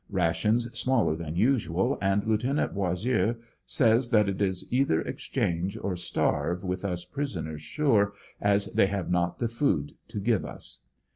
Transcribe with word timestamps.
Rations 0.09 0.67
smaller 0.73 1.15
than 1.15 1.35
usual, 1.35 1.99
and 2.01 2.25
Lieut. 2.25 2.41
Bossieux 2.73 3.35
says 3.67 4.09
that 4.09 4.27
it 4.27 4.41
is 4.41 4.65
either 4.73 4.99
exchange 4.99 5.77
qr 5.77 5.95
starve 5.95 6.63
with 6.63 6.83
us 6.83 7.05
prisoners 7.05 7.61
sure, 7.61 8.13
as 8.41 8.65
they 8.73 8.87
have 8.87 9.11
not 9.11 9.37
the 9.37 9.47
food 9.47 9.91
to 10.07 10.19
give 10.19 10.43
us. 10.43 10.85